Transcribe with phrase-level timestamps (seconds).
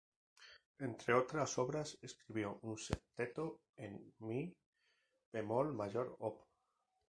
[0.79, 4.51] Entre otras obras, escribió un Septeto en mi
[5.31, 6.43] bemol mayor, op.